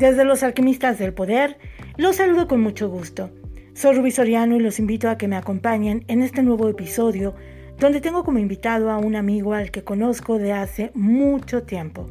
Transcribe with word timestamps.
Desde 0.00 0.24
los 0.24 0.42
alquimistas 0.42 0.98
del 0.98 1.12
poder, 1.12 1.58
los 1.98 2.16
saludo 2.16 2.48
con 2.48 2.62
mucho 2.62 2.88
gusto. 2.88 3.28
Soy 3.74 3.94
Rubí 3.94 4.10
Soriano 4.10 4.56
y 4.56 4.60
los 4.60 4.78
invito 4.78 5.10
a 5.10 5.18
que 5.18 5.28
me 5.28 5.36
acompañen 5.36 6.04
en 6.08 6.22
este 6.22 6.42
nuevo 6.42 6.70
episodio 6.70 7.34
donde 7.78 8.00
tengo 8.00 8.24
como 8.24 8.38
invitado 8.38 8.90
a 8.90 8.96
un 8.96 9.14
amigo 9.14 9.52
al 9.52 9.70
que 9.70 9.84
conozco 9.84 10.38
de 10.38 10.54
hace 10.54 10.90
mucho 10.94 11.64
tiempo. 11.64 12.06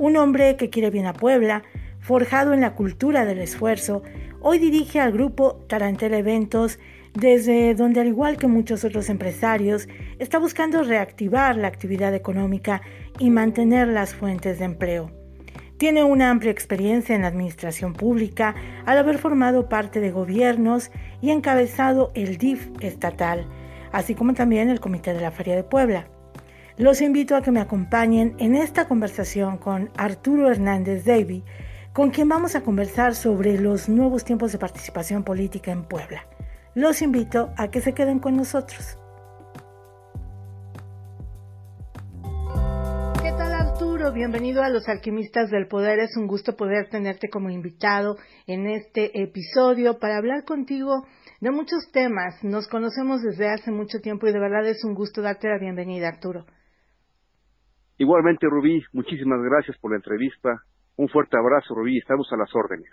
Un 0.00 0.16
hombre 0.16 0.56
que 0.56 0.70
quiere 0.70 0.88
bien 0.88 1.04
a 1.04 1.12
Puebla, 1.12 1.62
forjado 2.00 2.54
en 2.54 2.62
la 2.62 2.74
cultura 2.74 3.26
del 3.26 3.40
esfuerzo, 3.40 4.02
hoy 4.40 4.58
dirige 4.58 4.98
al 4.98 5.12
grupo 5.12 5.62
Tarantela 5.68 6.16
Eventos, 6.16 6.78
desde 7.12 7.74
donde 7.74 8.00
al 8.00 8.06
igual 8.06 8.38
que 8.38 8.46
muchos 8.46 8.82
otros 8.82 9.10
empresarios, 9.10 9.88
está 10.18 10.38
buscando 10.38 10.82
reactivar 10.84 11.56
la 11.56 11.68
actividad 11.68 12.14
económica 12.14 12.80
y 13.18 13.28
mantener 13.28 13.88
las 13.88 14.14
fuentes 14.14 14.58
de 14.58 14.64
empleo. 14.64 15.25
Tiene 15.78 16.04
una 16.04 16.30
amplia 16.30 16.50
experiencia 16.50 17.14
en 17.14 17.24
administración 17.24 17.92
pública 17.92 18.54
al 18.86 18.96
haber 18.96 19.18
formado 19.18 19.68
parte 19.68 20.00
de 20.00 20.10
gobiernos 20.10 20.90
y 21.20 21.30
encabezado 21.30 22.12
el 22.14 22.38
DIF 22.38 22.70
estatal, 22.80 23.46
así 23.92 24.14
como 24.14 24.32
también 24.32 24.70
el 24.70 24.80
Comité 24.80 25.12
de 25.12 25.20
la 25.20 25.30
Feria 25.30 25.54
de 25.54 25.64
Puebla. 25.64 26.08
Los 26.78 27.02
invito 27.02 27.36
a 27.36 27.42
que 27.42 27.50
me 27.50 27.60
acompañen 27.60 28.34
en 28.38 28.54
esta 28.54 28.88
conversación 28.88 29.58
con 29.58 29.90
Arturo 29.98 30.50
Hernández 30.50 31.04
Davy, 31.04 31.44
con 31.92 32.10
quien 32.10 32.28
vamos 32.28 32.54
a 32.54 32.62
conversar 32.62 33.14
sobre 33.14 33.58
los 33.58 33.90
nuevos 33.90 34.24
tiempos 34.24 34.52
de 34.52 34.58
participación 34.58 35.24
política 35.24 35.72
en 35.72 35.84
Puebla. 35.84 36.26
Los 36.74 37.02
invito 37.02 37.50
a 37.56 37.68
que 37.68 37.82
se 37.82 37.92
queden 37.92 38.18
con 38.18 38.36
nosotros. 38.36 38.98
Bienvenido 44.12 44.62
a 44.62 44.68
los 44.68 44.88
alquimistas 44.88 45.50
del 45.50 45.66
poder. 45.66 45.98
Es 45.98 46.16
un 46.16 46.26
gusto 46.26 46.56
poder 46.56 46.88
tenerte 46.88 47.28
como 47.28 47.50
invitado 47.50 48.16
en 48.46 48.66
este 48.66 49.10
episodio 49.22 49.98
para 49.98 50.18
hablar 50.18 50.44
contigo 50.44 51.06
de 51.40 51.50
muchos 51.50 51.90
temas. 51.92 52.42
Nos 52.44 52.68
conocemos 52.68 53.22
desde 53.22 53.48
hace 53.48 53.72
mucho 53.72 54.00
tiempo 54.00 54.26
y 54.26 54.32
de 54.32 54.38
verdad 54.38 54.66
es 54.66 54.84
un 54.84 54.94
gusto 54.94 55.22
darte 55.22 55.48
la 55.48 55.58
bienvenida, 55.58 56.08
Arturo. 56.08 56.46
Igualmente, 57.98 58.46
Rubí, 58.48 58.82
muchísimas 58.92 59.40
gracias 59.42 59.76
por 59.78 59.90
la 59.90 59.96
entrevista. 59.96 60.62
Un 60.96 61.08
fuerte 61.08 61.36
abrazo, 61.36 61.74
Rubí. 61.74 61.98
Estamos 61.98 62.28
a 62.32 62.36
las 62.36 62.50
órdenes. 62.54 62.90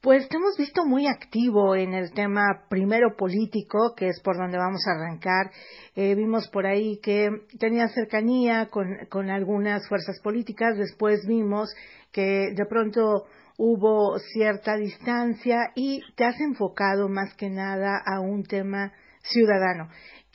Pues 0.00 0.28
te 0.28 0.36
hemos 0.36 0.56
visto 0.56 0.86
muy 0.86 1.08
activo 1.08 1.74
en 1.74 1.92
el 1.92 2.12
tema 2.12 2.66
primero 2.68 3.16
político, 3.16 3.94
que 3.96 4.06
es 4.06 4.20
por 4.22 4.36
donde 4.36 4.56
vamos 4.56 4.80
a 4.86 4.92
arrancar. 4.92 5.50
Eh, 5.96 6.14
vimos 6.14 6.48
por 6.50 6.66
ahí 6.66 7.00
que 7.02 7.28
tenía 7.58 7.88
cercanía 7.88 8.68
con, 8.70 8.86
con 9.10 9.28
algunas 9.28 9.88
fuerzas 9.88 10.20
políticas, 10.22 10.78
después 10.78 11.26
vimos 11.26 11.74
que 12.12 12.52
de 12.54 12.66
pronto 12.66 13.24
hubo 13.56 14.16
cierta 14.20 14.76
distancia 14.76 15.72
y 15.74 16.00
te 16.14 16.24
has 16.24 16.38
enfocado 16.38 17.08
más 17.08 17.34
que 17.34 17.50
nada 17.50 18.00
a 18.06 18.20
un 18.20 18.44
tema 18.44 18.92
ciudadano 19.24 19.88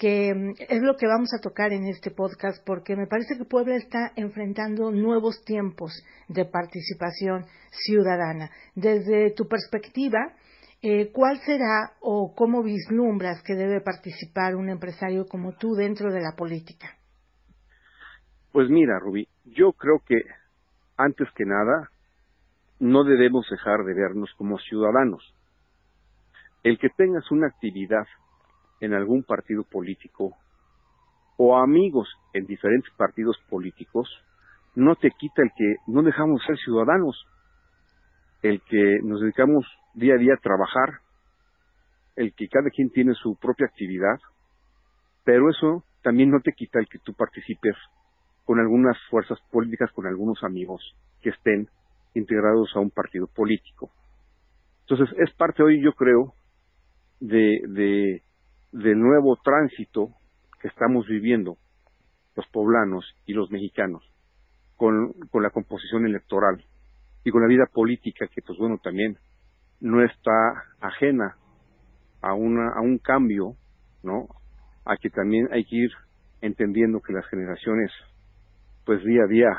que 0.03 0.33
mm, 0.35 0.55
es 0.67 0.81
lo 0.81 0.97
que 0.97 1.07
vamos 1.07 1.29
a 1.33 1.39
tocar 1.39 1.71
en 1.71 1.85
este 1.85 2.11
podcast 2.11 2.61
porque 2.67 2.97
me 2.97 3.07
parece 3.07 3.37
que 3.37 3.45
Puebla 3.45 3.77
está 3.77 4.11
enfrentando 4.17 4.91
nuevos 4.91 5.45
tiempos 5.45 5.93
de 6.27 6.43
participación 6.43 7.45
ciudadana. 7.71 8.49
Desde 8.75 9.31
tu 9.31 9.47
perspectiva, 9.47 10.19
eh, 10.81 11.09
¿cuál 11.13 11.37
será 11.45 11.93
o 12.01 12.33
cómo 12.35 12.63
vislumbras 12.63 13.41
que 13.43 13.55
debe 13.55 13.79
participar 13.79 14.57
un 14.57 14.69
empresario 14.69 15.25
como 15.25 15.53
tú 15.53 15.73
dentro 15.73 16.11
de 16.11 16.19
la 16.19 16.35
política? 16.35 16.97
Pues 18.51 18.69
mira, 18.69 18.99
Rubí, 18.99 19.29
yo 19.45 19.71
creo 19.71 20.01
que 20.05 20.17
antes 20.97 21.29
que 21.33 21.45
nada 21.45 21.91
no 22.77 23.05
debemos 23.05 23.47
dejar 23.49 23.85
de 23.85 23.93
vernos 23.93 24.29
como 24.37 24.57
ciudadanos. 24.59 25.33
El 26.61 26.77
que 26.77 26.89
tengas 26.89 27.31
una 27.31 27.47
actividad 27.47 28.05
en 28.79 28.93
algún 28.93 29.23
partido 29.23 29.63
político 29.63 30.35
o 31.37 31.57
amigos 31.57 32.07
en 32.33 32.45
diferentes 32.45 32.93
partidos 32.95 33.37
políticos, 33.49 34.09
no 34.75 34.95
te 34.95 35.11
quita 35.11 35.41
el 35.41 35.51
que 35.55 35.75
no 35.87 36.01
dejamos 36.03 36.41
ser 36.45 36.57
ciudadanos, 36.57 37.25
el 38.41 38.61
que 38.63 38.99
nos 39.03 39.21
dedicamos 39.21 39.65
día 39.93 40.15
a 40.15 40.17
día 40.17 40.33
a 40.33 40.41
trabajar, 40.41 40.99
el 42.15 42.33
que 42.33 42.47
cada 42.47 42.69
quien 42.69 42.89
tiene 42.91 43.13
su 43.13 43.35
propia 43.37 43.67
actividad, 43.67 44.19
pero 45.23 45.49
eso 45.49 45.83
también 46.01 46.29
no 46.29 46.41
te 46.41 46.51
quita 46.53 46.79
el 46.79 46.87
que 46.87 46.99
tú 46.99 47.13
participes 47.13 47.75
con 48.45 48.59
algunas 48.59 48.97
fuerzas 49.09 49.39
políticas, 49.51 49.91
con 49.93 50.05
algunos 50.05 50.43
amigos 50.43 50.81
que 51.21 51.29
estén 51.29 51.69
integrados 52.13 52.71
a 52.75 52.79
un 52.79 52.91
partido 52.91 53.27
político. 53.27 53.89
Entonces, 54.81 55.15
es 55.17 55.33
parte 55.35 55.63
hoy, 55.63 55.81
yo 55.81 55.93
creo, 55.93 56.33
de, 57.19 57.61
de 57.69 58.22
del 58.73 58.99
nuevo 58.99 59.37
tránsito 59.43 60.09
que 60.61 60.67
estamos 60.67 61.07
viviendo 61.07 61.57
los 62.35 62.45
poblanos 62.47 63.05
y 63.25 63.33
los 63.33 63.49
mexicanos 63.51 64.03
con, 64.75 65.13
con 65.31 65.43
la 65.43 65.51
composición 65.51 66.05
electoral 66.05 66.63
y 67.23 67.31
con 67.31 67.41
la 67.41 67.47
vida 67.47 67.65
política 67.71 68.27
que 68.27 68.41
pues 68.41 68.57
bueno 68.57 68.79
también 68.83 69.17
no 69.79 70.03
está 70.03 70.65
ajena 70.81 71.37
a 72.21 72.33
una 72.33 72.73
a 72.75 72.81
un 72.81 72.97
cambio 72.97 73.55
no 74.01 74.27
a 74.85 74.97
que 74.97 75.09
también 75.09 75.47
hay 75.51 75.63
que 75.65 75.75
ir 75.75 75.91
entendiendo 76.41 76.99
que 76.99 77.13
las 77.13 77.25
generaciones 77.27 77.91
pues 78.85 79.03
día 79.03 79.23
a 79.23 79.27
día 79.27 79.49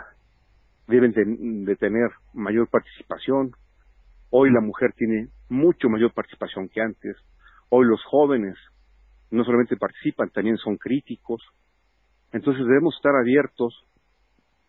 deben 0.86 1.64
de 1.64 1.76
tener 1.76 2.10
mayor 2.34 2.68
participación. 2.68 3.52
Hoy 4.30 4.50
la 4.50 4.60
mujer 4.60 4.92
tiene 4.96 5.28
mucho 5.48 5.88
mayor 5.88 6.12
participación 6.12 6.68
que 6.68 6.82
antes. 6.82 7.16
Hoy 7.70 7.86
los 7.86 8.02
jóvenes 8.04 8.56
no 9.30 9.44
solamente 9.44 9.76
participan, 9.76 10.30
también 10.30 10.56
son 10.56 10.76
críticos. 10.76 11.42
Entonces 12.32 12.64
debemos 12.66 12.94
estar 12.96 13.12
abiertos, 13.14 13.84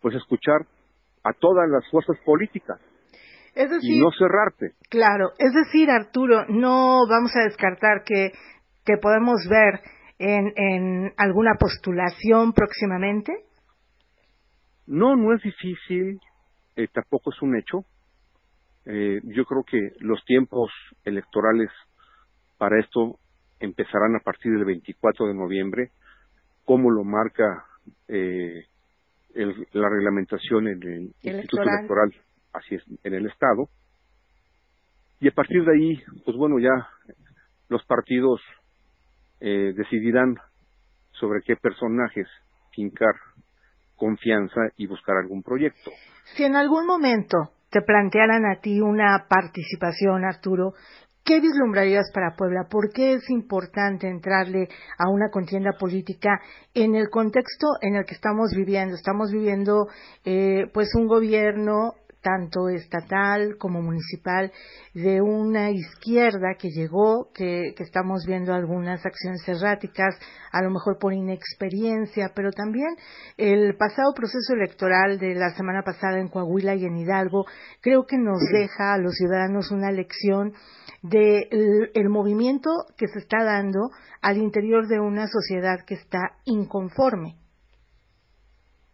pues 0.00 0.14
a 0.14 0.18
escuchar 0.18 0.66
a 1.24 1.32
todas 1.32 1.68
las 1.68 1.88
fuerzas 1.90 2.16
políticas. 2.24 2.80
Es 3.54 3.70
decir, 3.70 3.96
y 3.96 4.00
no 4.00 4.10
cerrarte. 4.12 4.72
Claro, 4.90 5.30
es 5.38 5.52
decir, 5.52 5.90
Arturo, 5.90 6.44
no 6.48 7.06
vamos 7.08 7.34
a 7.36 7.44
descartar 7.44 8.02
que, 8.04 8.32
que 8.84 8.98
podemos 9.00 9.40
ver 9.48 9.80
en, 10.18 10.52
en 10.56 11.12
alguna 11.16 11.54
postulación 11.58 12.52
próximamente. 12.52 13.32
No, 14.86 15.16
no 15.16 15.34
es 15.34 15.42
difícil, 15.42 16.20
eh, 16.76 16.88
tampoco 16.92 17.32
es 17.32 17.42
un 17.42 17.56
hecho. 17.56 17.84
Eh, 18.84 19.20
yo 19.24 19.44
creo 19.44 19.64
que 19.64 19.80
los 19.98 20.22
tiempos 20.24 20.70
electorales 21.04 21.70
para 22.58 22.78
esto 22.78 23.18
empezarán 23.60 24.16
a 24.16 24.20
partir 24.20 24.52
del 24.52 24.64
24 24.64 25.26
de 25.26 25.34
noviembre, 25.34 25.90
como 26.64 26.90
lo 26.90 27.04
marca 27.04 27.64
eh, 28.08 28.64
la 29.34 29.88
reglamentación 29.88 30.68
en 30.68 30.82
el 30.82 31.02
Instituto 31.22 31.62
Electoral, 31.62 32.14
así 32.52 32.74
es, 32.76 32.82
en 33.04 33.14
el 33.14 33.26
Estado. 33.26 33.68
Y 35.20 35.28
a 35.28 35.32
partir 35.32 35.64
de 35.64 35.72
ahí, 35.72 36.02
pues 36.24 36.36
bueno, 36.36 36.58
ya 36.58 36.88
los 37.68 37.84
partidos 37.84 38.40
eh, 39.40 39.72
decidirán 39.76 40.36
sobre 41.12 41.40
qué 41.42 41.56
personajes 41.56 42.26
fincar 42.74 43.14
confianza 43.96 44.60
y 44.76 44.86
buscar 44.86 45.16
algún 45.16 45.42
proyecto. 45.42 45.90
Si 46.36 46.44
en 46.44 46.56
algún 46.56 46.86
momento 46.86 47.50
te 47.70 47.80
plantearan 47.80 48.44
a 48.44 48.60
ti 48.60 48.80
una 48.80 49.26
participación, 49.28 50.24
Arturo, 50.24 50.74
¿Qué 51.26 51.40
vislumbrarías 51.40 52.12
para 52.14 52.36
Puebla? 52.36 52.68
¿Por 52.70 52.92
qué 52.92 53.14
es 53.14 53.28
importante 53.30 54.06
entrarle 54.06 54.68
a 54.96 55.10
una 55.10 55.28
contienda 55.28 55.72
política 55.76 56.40
en 56.72 56.94
el 56.94 57.10
contexto 57.10 57.66
en 57.80 57.96
el 57.96 58.04
que 58.04 58.14
estamos 58.14 58.52
viviendo? 58.54 58.94
Estamos 58.94 59.32
viviendo 59.32 59.88
eh, 60.24 60.70
pues 60.72 60.94
un 60.94 61.08
gobierno 61.08 61.94
tanto 62.26 62.68
estatal 62.68 63.56
como 63.56 63.80
municipal, 63.80 64.50
de 64.94 65.20
una 65.20 65.70
izquierda 65.70 66.56
que 66.58 66.70
llegó, 66.70 67.30
que, 67.32 67.72
que, 67.76 67.84
estamos 67.84 68.24
viendo 68.26 68.52
algunas 68.52 69.06
acciones 69.06 69.46
erráticas, 69.46 70.18
a 70.50 70.60
lo 70.60 70.70
mejor 70.70 70.98
por 70.98 71.12
inexperiencia, 71.12 72.32
pero 72.34 72.50
también 72.50 72.88
el 73.36 73.76
pasado 73.76 74.12
proceso 74.12 74.54
electoral 74.54 75.20
de 75.20 75.36
la 75.36 75.50
semana 75.50 75.82
pasada 75.82 76.18
en 76.18 76.28
Coahuila 76.28 76.74
y 76.74 76.84
en 76.84 76.96
Hidalgo, 76.96 77.44
creo 77.80 78.06
que 78.06 78.18
nos 78.18 78.40
deja 78.52 78.94
a 78.94 78.98
los 78.98 79.14
ciudadanos 79.14 79.70
una 79.70 79.92
lección 79.92 80.52
del 81.02 81.90
el 81.94 82.08
movimiento 82.08 82.70
que 82.96 83.06
se 83.06 83.20
está 83.20 83.44
dando 83.44 83.90
al 84.20 84.38
interior 84.38 84.88
de 84.88 84.98
una 84.98 85.28
sociedad 85.28 85.84
que 85.86 85.94
está 85.94 86.38
inconforme. 86.44 87.36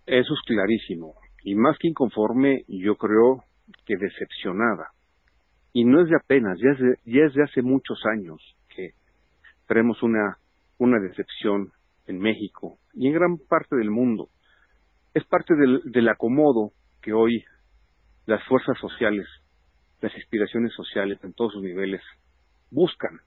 Eso 0.04 0.34
es 0.34 0.40
clarísimo. 0.46 1.21
Y 1.42 1.54
más 1.54 1.76
que 1.78 1.88
inconforme, 1.88 2.64
yo 2.68 2.96
creo 2.96 3.44
que 3.86 3.96
decepcionada. 3.96 4.90
Y 5.72 5.84
no 5.84 6.02
es 6.02 6.08
de 6.08 6.16
apenas, 6.16 6.58
ya 6.58 6.70
es 7.04 7.34
de, 7.34 7.42
hace 7.42 7.62
muchos 7.62 8.00
años 8.06 8.40
que 8.74 8.90
tenemos 9.66 10.02
una, 10.02 10.36
una 10.78 11.00
decepción 11.00 11.72
en 12.06 12.18
México 12.18 12.78
y 12.94 13.08
en 13.08 13.14
gran 13.14 13.38
parte 13.38 13.76
del 13.76 13.90
mundo. 13.90 14.28
Es 15.14 15.24
parte 15.24 15.54
del, 15.54 15.80
del 15.84 16.08
acomodo 16.08 16.72
que 17.00 17.12
hoy 17.12 17.44
las 18.26 18.44
fuerzas 18.46 18.78
sociales 18.78 19.26
las 20.02 20.14
inspiraciones 20.16 20.72
sociales 20.74 21.18
en 21.22 21.32
todos 21.32 21.52
sus 21.52 21.62
niveles 21.62 22.02
buscan. 22.70 23.20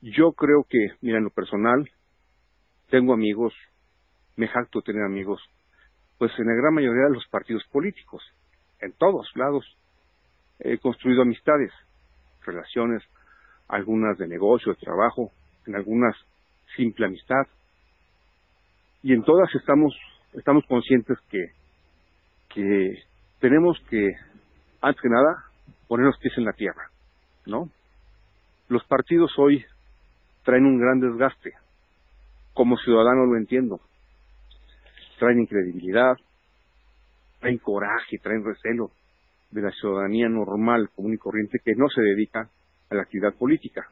Yo 0.00 0.32
creo 0.32 0.64
que, 0.68 0.92
mira, 1.00 1.18
en 1.18 1.24
lo 1.24 1.30
personal, 1.30 1.90
tengo 2.88 3.12
amigos, 3.12 3.52
me 4.36 4.46
jacto 4.46 4.80
tener 4.80 5.02
amigos, 5.02 5.42
pues 6.18 6.32
en 6.38 6.46
la 6.46 6.54
gran 6.54 6.74
mayoría 6.74 7.04
de 7.04 7.14
los 7.14 7.26
partidos 7.28 7.64
políticos, 7.72 8.22
en 8.80 8.92
todos 8.92 9.30
lados. 9.34 9.64
He 10.60 10.78
construido 10.78 11.22
amistades, 11.22 11.72
relaciones, 12.44 13.02
algunas 13.68 14.18
de 14.18 14.26
negocio, 14.26 14.72
de 14.72 14.80
trabajo, 14.80 15.30
en 15.66 15.76
algunas 15.76 16.16
simple 16.76 17.06
amistad. 17.06 17.46
Y 19.02 19.12
en 19.12 19.22
todas 19.22 19.54
estamos, 19.54 19.94
estamos 20.32 20.64
conscientes 20.66 21.18
que, 21.30 21.52
que 22.48 23.04
tenemos 23.40 23.78
que, 23.88 24.08
antes 24.80 25.00
que 25.00 25.08
nada, 25.08 25.44
poner 25.86 26.06
los 26.06 26.18
pies 26.18 26.36
en 26.36 26.44
la 26.44 26.52
tierra, 26.52 26.90
¿no? 27.46 27.70
Los 28.68 28.84
partidos 28.84 29.32
hoy 29.38 29.64
traen 30.44 30.66
un 30.66 30.78
gran 30.78 31.00
desgaste. 31.00 31.52
Como 32.54 32.76
ciudadano 32.78 33.26
lo 33.26 33.36
entiendo. 33.36 33.80
Traen 35.18 35.40
incredibilidad, 35.40 36.16
traen 37.40 37.58
coraje, 37.58 38.18
traen 38.18 38.44
recelo 38.44 38.90
de 39.50 39.62
la 39.62 39.70
ciudadanía 39.72 40.28
normal, 40.28 40.90
común 40.94 41.14
y 41.14 41.18
corriente, 41.18 41.60
que 41.64 41.74
no 41.74 41.88
se 41.88 42.02
dedica 42.02 42.48
a 42.90 42.94
la 42.94 43.02
actividad 43.02 43.34
política. 43.34 43.88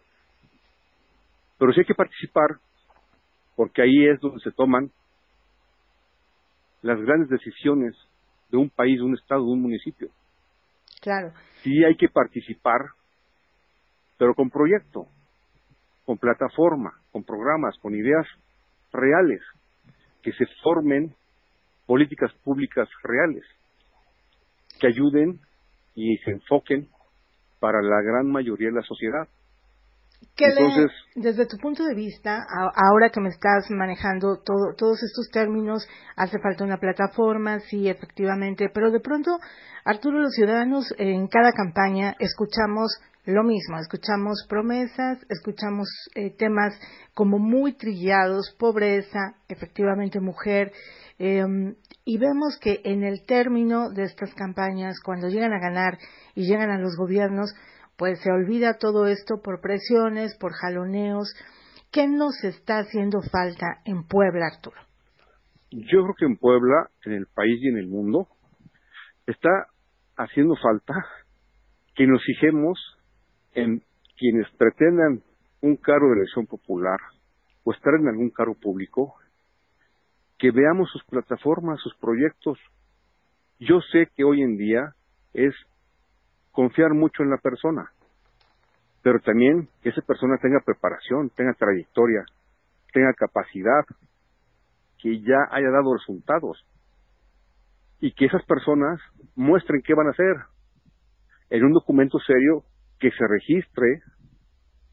Pero 1.59 1.73
sí 1.73 1.81
hay 1.81 1.87
que 1.87 1.95
participar, 1.95 2.59
porque 3.57 3.83
ahí 3.83 4.09
es 4.09 4.21
donde 4.21 4.41
se 4.41 4.53
toman 4.53 4.91
las 6.83 7.01
grandes 7.01 7.31
decisiones 7.31 7.95
de 8.51 8.59
un 8.59 8.71
país, 8.71 8.99
de 8.99 9.05
un 9.05 9.15
estado, 9.15 9.45
de 9.45 9.53
un 9.53 9.63
municipio. 9.63 10.09
Claro. 11.01 11.33
Sí 11.63 11.85
hay 11.85 11.97
que 11.97 12.09
participar, 12.09 12.81
pero 14.19 14.35
con 14.35 14.51
proyecto, 14.51 15.07
con 16.05 16.19
plataforma, 16.19 16.93
con 17.11 17.25
programas, 17.25 17.77
con 17.79 17.95
ideas 17.95 18.27
reales, 18.93 19.41
que 20.27 20.33
se 20.33 20.47
formen 20.61 21.15
políticas 21.87 22.33
públicas 22.43 22.89
reales, 23.05 23.45
que 24.81 24.89
ayuden 24.89 25.39
y 25.95 26.17
se 26.19 26.33
enfoquen 26.33 26.89
para 27.61 27.81
la 27.81 28.03
gran 28.03 28.29
mayoría 28.29 28.71
de 28.71 28.75
la 28.75 28.83
sociedad. 28.83 29.29
Entonces, 30.37 30.91
desde 31.15 31.47
tu 31.47 31.59
punto 31.59 31.85
de 31.85 31.95
vista, 31.95 32.45
ahora 32.75 33.11
que 33.11 33.21
me 33.21 33.29
estás 33.29 33.71
manejando 33.71 34.43
todos 34.43 35.01
estos 35.01 35.31
términos, 35.31 35.87
hace 36.17 36.41
falta 36.41 36.65
una 36.65 36.79
plataforma, 36.79 37.61
sí, 37.61 37.89
efectivamente, 37.89 38.69
pero 38.75 38.91
de 38.91 38.99
pronto, 38.99 39.39
Arturo, 39.85 40.19
los 40.19 40.33
ciudadanos 40.35 40.93
en 40.99 41.29
cada 41.29 41.53
campaña 41.53 42.17
escuchamos 42.19 42.99
lo 43.27 43.43
mismo, 43.43 43.77
escuchamos 43.79 44.47
promesas, 44.49 45.19
escuchamos 45.29 45.89
eh, 46.15 46.31
temas 46.37 46.79
como 47.13 47.39
muy 47.39 47.77
trillados, 47.77 48.55
pobreza, 48.57 49.35
efectivamente 49.49 50.21
mujer, 50.21 50.71
em, 51.19 51.75
y 52.05 52.19
vemos 52.19 52.57
que 52.61 52.81
en 52.85 53.03
el 53.03 53.27
término 53.27 53.91
de 53.91 54.05
estas 54.05 54.33
campañas, 54.35 55.01
cuando 55.05 55.29
llegan 55.29 55.53
a 55.53 55.59
ganar 55.59 55.99
y 56.37 56.47
llegan 56.47 56.71
a 56.71 56.79
los 56.79 56.97
gobiernos, 56.97 57.53
pues 57.97 58.21
se 58.21 58.31
olvida 58.31 58.79
todo 58.79 59.07
esto 59.07 59.41
por 59.43 59.61
presiones, 59.61 60.37
por 60.39 60.53
jaloneos. 60.53 61.35
¿Qué 61.91 62.07
nos 62.07 62.45
está 62.45 62.79
haciendo 62.79 63.21
falta 63.23 63.81
en 63.85 64.05
Puebla, 64.05 64.47
Arturo? 64.55 64.77
Yo 65.73 66.03
creo 66.03 66.15
que 66.17 66.27
en 66.27 66.37
Puebla, 66.37 66.91
en 67.05 67.13
el 67.13 67.27
país 67.27 67.59
y 67.61 67.69
en 67.69 67.79
el 67.79 67.89
mundo, 67.89 68.29
está 69.27 69.51
haciendo 70.17 70.55
falta 70.63 70.95
que 71.97 72.07
nos 72.07 72.23
fijemos 72.23 72.96
en 73.57 73.83
quienes 74.19 74.47
pretendan 74.59 75.23
un 75.63 75.77
cargo 75.77 76.09
de 76.09 76.21
elección 76.21 76.47
popular 76.47 77.01
o 77.65 77.73
estar 77.73 77.95
en 77.95 78.07
algún 78.07 78.31
cargo 78.31 78.55
público, 78.55 79.17
que 80.39 80.51
veamos 80.51 80.91
sus 80.91 81.03
plataformas, 81.05 81.81
sus 81.81 81.97
proyectos. 81.97 82.59
Yo 83.59 83.81
sé 83.93 84.09
que 84.15 84.25
hoy 84.25 84.43
en 84.43 84.57
día 84.57 84.95
es 85.33 85.55
confiar 86.53 86.93
mucho 86.93 87.23
en 87.23 87.31
la 87.31 87.39
persona, 87.39 87.91
pero 89.03 89.21
también 89.21 89.69
que 89.83 89.89
esa 89.89 90.03
persona 90.03 90.37
tenga 90.41 90.61
preparación, 90.61 91.31
tenga 91.31 91.55
trayectoria, 91.55 92.25
tenga 92.93 93.15
capacidad, 93.15 93.85
que 94.99 95.21
ya 95.21 95.49
haya 95.51 95.71
dado 95.71 95.95
resultados 95.95 96.63
y 98.01 98.13
que 98.13 98.27
esas 98.27 98.45
personas 98.45 99.01
muestren 99.35 99.83
qué 99.83 99.95
van 99.95 100.09
a 100.09 100.11
hacer 100.11 100.37
en 101.49 101.65
un 101.65 101.73
documento 101.73 102.19
serio 102.19 102.65
que 102.99 103.11
se 103.11 103.27
registre 103.29 104.03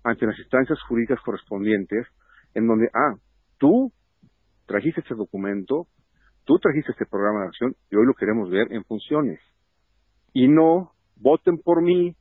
ante 0.03 0.25
las 0.25 0.37
instancias 0.37 0.81
jurídicas 0.83 1.19
correspondientes 1.21 2.05
en 2.53 2.67
donde, 2.67 2.89
ah, 2.93 3.15
tú 3.57 3.91
trajiste 4.65 5.01
este 5.01 5.15
documento, 5.15 5.87
tú 6.45 6.59
trajiste 6.59 6.91
este 6.91 7.05
programa 7.05 7.41
de 7.41 7.47
acción 7.47 7.75
y 7.89 7.95
hoy 7.95 8.05
lo 8.05 8.13
queremos 8.13 8.49
ver 8.49 8.71
en 8.71 8.83
funciones. 8.83 9.39
Y 10.33 10.47
no 10.47 10.91
voten 11.15 11.57
por 11.57 11.81
mí 11.81 12.15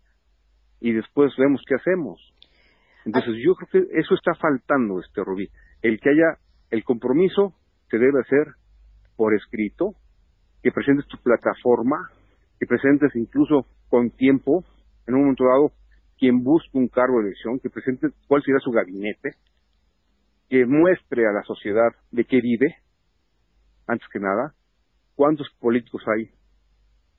y 0.80 0.92
después 0.92 1.32
vemos 1.36 1.62
qué 1.66 1.74
hacemos. 1.74 2.20
Entonces 3.04 3.34
yo 3.44 3.54
creo 3.54 3.68
que 3.84 3.98
eso 3.98 4.14
está 4.14 4.34
faltando, 4.34 5.00
este 5.00 5.24
Rubí, 5.24 5.48
el 5.82 5.98
que 5.98 6.10
haya 6.10 6.38
el 6.70 6.84
compromiso 6.84 7.54
que 7.88 7.98
debe 7.98 8.20
hacer 8.20 8.54
por 9.16 9.34
escrito, 9.34 9.94
que 10.62 10.70
presentes 10.70 11.06
tu 11.06 11.18
plataforma, 11.18 12.10
que 12.58 12.66
presentes 12.66 13.14
incluso 13.16 13.66
con 13.88 14.10
tiempo, 14.10 14.64
en 15.06 15.14
un 15.14 15.20
momento 15.22 15.44
dado, 15.44 15.72
quien 16.18 16.42
busque 16.42 16.78
un 16.78 16.88
cargo 16.88 17.18
de 17.18 17.28
elección, 17.28 17.58
que 17.58 17.70
presente 17.70 18.08
cuál 18.28 18.42
será 18.42 18.58
su 18.60 18.70
gabinete, 18.70 19.36
que 20.48 20.66
muestre 20.66 21.26
a 21.26 21.32
la 21.32 21.42
sociedad 21.42 21.90
de 22.10 22.24
qué 22.24 22.40
vive, 22.40 22.76
antes 23.86 24.06
que 24.12 24.20
nada, 24.20 24.54
cuántos 25.16 25.48
políticos 25.58 26.02
hay 26.06 26.30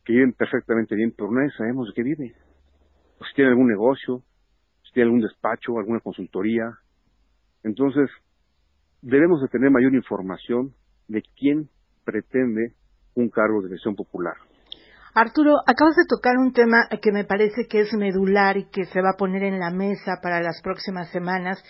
que 0.06 0.14
viven 0.14 0.34
perfectamente 0.34 0.96
bien, 0.96 1.14
pero 1.16 1.32
nadie 1.32 1.50
sabemos 1.58 1.88
de 1.88 1.94
qué 1.94 2.04
vive. 2.04 2.36
O 3.20 3.26
si 3.26 3.36
tiene 3.36 3.52
algún 3.52 3.68
negocio, 3.68 4.22
si 4.84 4.94
tiene 4.94 5.08
algún 5.08 5.22
despacho, 5.22 5.78
alguna 5.78 6.00
consultoría. 6.02 6.78
Entonces, 7.64 8.10
debemos 9.02 9.42
de 9.42 9.48
tener 9.48 9.72
mayor 9.72 9.94
información 9.94 10.74
de 11.08 11.24
quién 11.38 11.70
pretende 12.04 12.74
un 13.16 13.30
cargo 13.30 13.62
de 13.62 13.70
elección 13.70 13.96
popular. 13.96 14.36
Arturo, 15.16 15.58
acabas 15.68 15.96
de 15.96 16.06
tocar 16.08 16.38
un 16.38 16.54
tema 16.54 16.88
que 17.02 17.12
me 17.12 17.24
parece 17.24 17.68
que 17.68 17.82
es 17.82 17.94
medular 17.94 18.58
y 18.58 18.66
que 18.66 18.86
se 18.86 19.00
va 19.00 19.12
a 19.12 19.18
poner 19.18 19.44
en 19.44 19.60
la 19.60 19.70
mesa 19.70 20.20
para 20.24 20.42
las 20.42 20.60
próximas 20.64 21.10
semanas 21.10 21.64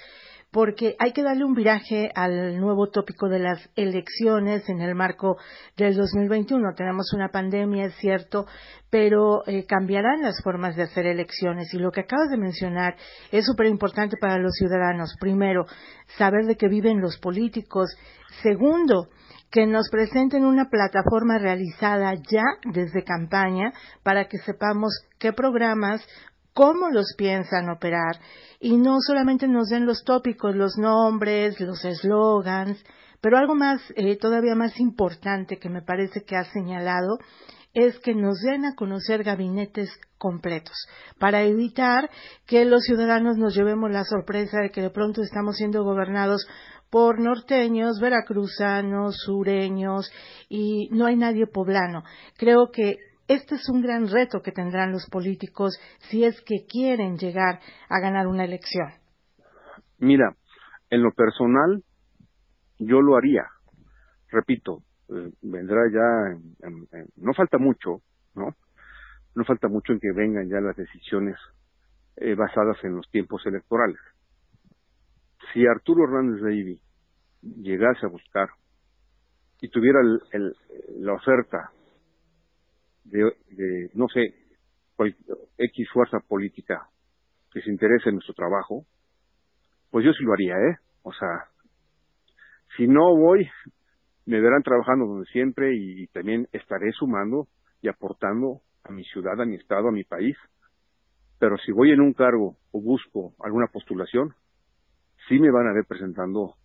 porque 0.54 0.96
hay 1.00 1.14
que 1.14 1.24
darle 1.24 1.46
un 1.46 1.56
viraje 1.56 2.12
al 2.14 2.60
nuevo 2.62 2.88
tópico 2.88 3.28
de 3.28 3.40
las 3.40 3.68
elecciones 3.76 4.70
en 4.70 4.82
el 4.82 4.94
marco 4.94 5.38
del 5.76 5.96
2021. 5.96 6.76
Tenemos 6.78 7.12
una 7.14 7.30
pandemia, 7.30 7.86
es 7.86 7.96
cierto, 7.96 8.46
pero 8.92 9.42
eh, 9.48 9.66
cambiarán 9.66 10.22
las 10.22 10.36
formas 10.44 10.76
de 10.76 10.84
hacer 10.84 11.08
elecciones 11.08 11.74
y 11.74 11.80
lo 11.80 11.90
que 11.90 12.02
acabas 12.02 12.30
de 12.30 12.38
mencionar 12.38 12.96
es 13.32 13.48
súper 13.48 13.66
importante 13.66 14.16
para 14.22 14.38
los 14.38 14.54
ciudadanos. 14.54 15.16
Primero, 15.20 15.66
saber 16.20 16.46
de 16.46 16.56
qué 16.56 16.68
viven 16.68 17.02
los 17.02 17.18
políticos. 17.18 17.90
Segundo, 18.44 19.10
que 19.50 19.66
nos 19.66 19.90
presenten 19.90 20.46
una 20.46 20.70
plataforma 20.70 21.40
realizada 21.40 22.14
ya 22.14 22.44
desde 22.72 23.04
campaña 23.04 23.74
para 24.04 24.26
que 24.26 24.38
sepamos 24.38 24.92
qué 25.18 25.34
programas, 25.34 26.06
cómo 26.54 26.90
los 26.90 27.14
piensan 27.18 27.70
operar 27.70 28.20
y 28.60 28.78
no 28.78 28.98
solamente 29.06 29.48
nos 29.48 29.70
den 29.70 29.86
los 29.86 30.04
tópicos, 30.04 30.56
los 30.56 30.78
nombres, 30.78 31.60
los 31.60 31.84
eslogans, 31.84 32.84
pero 33.22 33.38
algo 33.38 33.56
más, 33.56 33.82
eh, 33.96 34.18
todavía 34.18 34.56
más 34.56 34.80
importante 34.80 35.58
que 35.58 35.70
me 35.70 35.82
parece 35.82 36.24
que 36.24 36.36
ha 36.36 36.46
señalado 36.46 37.18
es 37.74 37.98
que 38.00 38.14
nos 38.14 38.40
den 38.42 38.66
a 38.66 38.76
conocer 38.76 39.24
gabinetes 39.24 39.90
completos 40.18 40.76
para 41.20 41.42
evitar 41.44 42.10
que 42.46 42.66
los 42.66 42.84
ciudadanos 42.84 43.38
nos 43.38 43.56
llevemos 43.56 43.92
la 43.92 44.04
sorpresa 44.04 44.60
de 44.62 44.70
que 44.70 44.82
de 44.82 44.92
pronto 44.92 45.22
estamos 45.22 45.58
siendo 45.58 45.84
gobernados 45.84 46.48
por 46.92 47.20
norteños, 47.20 48.00
veracruzanos, 48.00 49.16
sureños 49.26 50.12
y 50.48 50.90
no 50.92 51.08
hay 51.08 51.16
nadie 51.16 51.48
poblano. 51.48 52.04
Creo 52.38 52.70
que 52.72 52.98
este 53.28 53.56
es 53.56 53.70
un 53.70 53.82
gran 53.82 54.08
reto 54.08 54.42
que 54.42 54.52
tendrán 54.52 54.92
los 54.92 55.08
políticos 55.10 55.80
si 56.10 56.26
es 56.26 56.42
que 56.42 56.66
quieren 56.68 57.18
llegar 57.18 57.60
a 57.90 58.00
ganar 58.00 58.28
una 58.28 58.44
elección. 58.44 58.90
Mira, 60.00 60.36
en 60.90 61.02
lo 61.02 61.12
personal, 61.12 61.84
yo 62.80 63.02
lo 63.02 63.16
haría. 63.16 63.46
Repito, 64.30 64.80
eh, 65.10 65.32
vendrá 65.42 65.82
ya, 65.92 66.70
no 67.16 67.34
falta 67.34 67.58
mucho, 67.58 68.02
¿no? 68.36 68.56
No 69.36 69.46
falta 69.46 69.68
mucho 69.68 69.94
en 69.94 70.00
que 70.00 70.12
vengan 70.12 70.50
ya 70.50 70.60
las 70.60 70.76
decisiones 70.76 71.38
eh, 72.18 72.36
basadas 72.36 72.78
en 72.84 72.96
los 72.96 73.10
tiempos 73.10 73.46
electorales. 73.46 74.00
Si 75.52 75.66
Arturo 75.66 76.04
Hernández 76.04 76.42
Levy 76.42 76.80
llegase 77.42 78.06
a 78.06 78.10
buscar 78.10 78.50
y 79.62 79.70
tuviera 79.70 80.00
la 80.98 81.14
oferta 81.14 81.72
de, 83.04 83.90
no 83.94 84.08
sé, 84.08 84.34
X 85.58 85.90
fuerza 85.92 86.20
política 86.28 86.88
que 87.52 87.62
se 87.62 87.70
interese 87.70 88.10
en 88.10 88.16
nuestro 88.16 88.34
trabajo, 88.34 88.86
pues 89.92 90.06
yo 90.06 90.12
sí 90.14 90.24
lo 90.24 90.34
haría, 90.34 90.56
¿eh? 90.56 90.78
O 91.04 91.14
sea, 91.14 91.50
si 92.76 92.88
no 92.88 93.16
voy, 93.16 93.48
me 94.26 94.40
verán 94.40 94.64
trabajando 94.64 95.06
donde 95.06 95.26
siempre 95.32 95.76
y 95.76 96.08
también 96.08 96.48
estaré 96.52 96.92
sumando 96.94 97.48
y 97.82 97.90
aportando 97.90 98.62
a 98.84 98.92
mi 98.92 99.04
ciudad, 99.04 99.40
a 99.40 99.46
mi 99.46 99.56
estado, 99.56 99.90
a 99.90 99.92
mi 99.92 100.04
país. 100.04 100.36
Pero 101.40 101.58
si 101.58 101.72
voy 101.72 101.92
en 101.92 102.02
un 102.02 102.14
cargo 102.14 102.58
o 102.72 102.82
busco 102.82 103.34
alguna 103.44 103.68
postulación, 103.68 104.34
sí 105.28 105.40
me 105.40 105.52
van 105.52 105.68
a 105.68 105.74
ver 105.74 105.86
presentando 105.88 106.56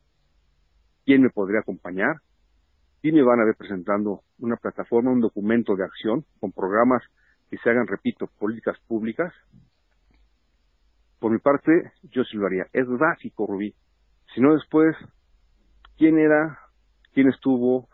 quién 1.05 1.23
me 1.23 1.31
podría 1.31 1.61
acompañar, 1.61 2.17
sí 3.03 3.13
me 3.13 3.23
van 3.23 3.41
a 3.41 3.45
ver 3.45 3.55
presentando 3.57 4.23
una 4.39 4.57
plataforma, 4.57 5.11
un 5.11 5.21
documento 5.21 5.77
de 5.77 5.85
acción 5.85 6.25
con 6.41 6.53
programas 6.53 7.03
que 7.51 7.59
se 7.59 7.71
hagan, 7.71 7.87
repito, 7.87 8.29
políticas 8.39 8.79
públicas 8.87 9.33
por 11.19 11.33
mi 11.33 11.39
parte, 11.39 11.93
yo 12.13 12.23
sí 12.25 12.37
lo 12.37 12.47
haría. 12.47 12.67
Es 12.73 12.87
básico, 12.87 13.47
Rubí. 13.47 13.75
Si 14.35 14.41
no 14.41 14.55
después, 14.55 14.95
¿quién 15.97 16.19
era? 16.19 16.59
¿Quién 17.13 17.29
estuvo? 17.29 17.89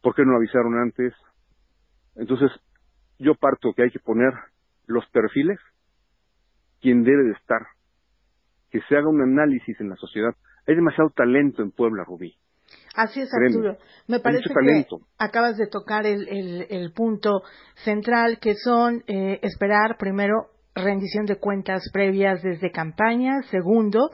¿Por 0.00 0.14
qué 0.14 0.24
no 0.24 0.36
avisaron 0.36 0.76
antes? 0.78 1.14
Entonces, 2.16 2.50
yo 3.18 3.34
parto 3.36 3.72
que 3.74 3.84
hay 3.84 3.90
que 3.90 4.00
poner 4.00 4.32
los 4.86 5.06
perfiles, 5.10 5.58
quién 6.80 7.04
debe 7.04 7.22
de 7.24 7.32
estar, 7.32 7.62
que 8.70 8.80
se 8.88 8.96
haga 8.96 9.08
un 9.08 9.22
análisis 9.22 9.80
en 9.80 9.90
la 9.90 9.96
sociedad. 9.96 10.34
Hay 10.66 10.74
demasiado 10.74 11.10
talento 11.10 11.62
en 11.62 11.70
Puebla, 11.70 12.04
Rubí. 12.04 12.36
Así 12.94 13.20
es, 13.20 13.30
Arturo. 13.32 13.78
Me 14.06 14.20
parece 14.20 14.44
que 14.44 14.86
acabas 15.18 15.56
de 15.56 15.66
tocar 15.66 16.06
el, 16.06 16.66
el, 16.68 16.92
punto 16.92 17.42
central, 17.84 18.38
que 18.38 18.54
son 18.54 19.02
eh, 19.06 19.38
esperar 19.42 19.96
primero 19.98 20.50
rendición 20.74 21.24
de 21.24 21.36
cuentas 21.36 21.82
previas 21.92 22.42
desde 22.42 22.70
campaña. 22.70 23.42
Segundo, 23.50 24.10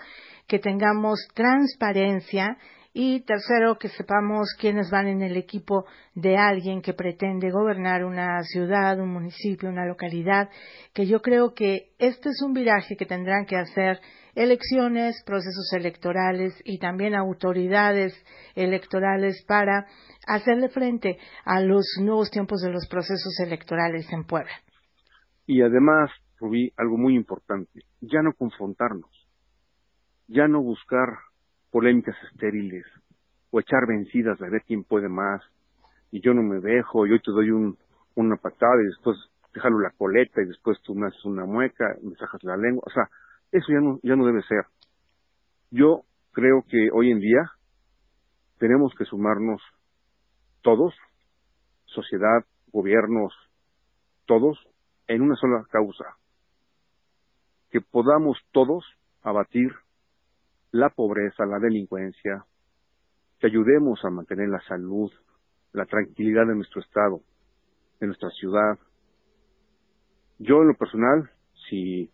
que 0.46 0.58
tengamos 0.58 1.18
transparencia. 1.34 2.56
Y 2.94 3.20
tercero, 3.20 3.78
que 3.78 3.88
sepamos 3.88 4.54
quiénes 4.58 4.90
van 4.90 5.06
en 5.06 5.22
el 5.22 5.36
equipo 5.36 5.84
de 6.14 6.36
alguien 6.36 6.80
que 6.80 6.94
pretende 6.94 7.50
gobernar 7.50 8.04
una 8.04 8.42
ciudad, 8.42 8.98
un 8.98 9.12
municipio, 9.12 9.68
una 9.68 9.86
localidad, 9.86 10.48
que 10.94 11.06
yo 11.06 11.20
creo 11.20 11.54
que 11.54 11.92
este 11.98 12.30
es 12.30 12.42
un 12.42 12.54
viraje 12.54 12.96
que 12.96 13.06
tendrán 13.06 13.44
que 13.44 13.56
hacer 13.56 14.00
elecciones, 14.38 15.22
procesos 15.26 15.72
electorales 15.72 16.54
y 16.64 16.78
también 16.78 17.14
autoridades 17.14 18.14
electorales 18.54 19.44
para 19.46 19.86
hacerle 20.26 20.68
frente 20.68 21.18
a 21.44 21.60
los 21.60 21.84
nuevos 22.00 22.30
tiempos 22.30 22.60
de 22.60 22.70
los 22.70 22.86
procesos 22.88 23.38
electorales 23.44 24.06
en 24.12 24.24
Puebla. 24.24 24.52
Y 25.46 25.62
además, 25.62 26.10
Rubí, 26.38 26.72
algo 26.76 26.96
muy 26.96 27.16
importante, 27.16 27.80
ya 28.00 28.22
no 28.22 28.32
confrontarnos, 28.32 29.10
ya 30.28 30.46
no 30.46 30.62
buscar 30.62 31.08
polémicas 31.70 32.16
estériles 32.30 32.84
o 33.50 33.60
echar 33.60 33.86
vencidas 33.88 34.38
de 34.38 34.50
ver 34.50 34.62
quién 34.66 34.84
puede 34.84 35.08
más 35.08 35.42
y 36.10 36.20
yo 36.20 36.32
no 36.32 36.42
me 36.42 36.60
dejo, 36.60 37.06
yo 37.06 37.20
te 37.20 37.32
doy 37.32 37.50
un, 37.50 37.76
una 38.14 38.36
patada 38.36 38.80
y 38.82 38.86
después 38.86 39.16
te 39.52 39.60
la 39.60 39.90
coleta 39.96 40.42
y 40.42 40.46
después 40.46 40.78
tú 40.82 40.94
me 40.94 41.08
haces 41.08 41.24
una 41.24 41.44
mueca, 41.44 41.96
me 42.02 42.14
sajas 42.16 42.42
la 42.44 42.56
lengua, 42.56 42.84
o 42.86 42.90
sea, 42.90 43.08
eso 43.52 43.66
ya 43.72 43.80
no, 43.80 43.98
ya 44.02 44.16
no 44.16 44.26
debe 44.26 44.42
ser. 44.42 44.64
Yo 45.70 46.02
creo 46.32 46.64
que 46.68 46.88
hoy 46.92 47.10
en 47.10 47.20
día 47.20 47.50
tenemos 48.58 48.92
que 48.96 49.04
sumarnos 49.04 49.62
todos, 50.62 50.94
sociedad, 51.86 52.44
gobiernos, 52.72 53.32
todos, 54.26 54.58
en 55.06 55.22
una 55.22 55.36
sola 55.36 55.64
causa, 55.70 56.16
que 57.70 57.80
podamos 57.80 58.38
todos 58.52 58.84
abatir 59.22 59.70
la 60.70 60.90
pobreza, 60.90 61.46
la 61.46 61.58
delincuencia, 61.58 62.44
que 63.38 63.46
ayudemos 63.46 64.04
a 64.04 64.10
mantener 64.10 64.48
la 64.48 64.60
salud, 64.62 65.10
la 65.72 65.86
tranquilidad 65.86 66.46
de 66.46 66.56
nuestro 66.56 66.80
estado, 66.80 67.20
de 68.00 68.06
nuestra 68.06 68.28
ciudad. 68.30 68.78
Yo 70.38 70.62
en 70.62 70.68
lo 70.68 70.74
personal, 70.74 71.30
si 71.68 72.10